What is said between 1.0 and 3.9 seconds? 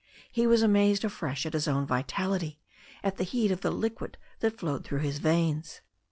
afresh at his own vitality, at the heat of the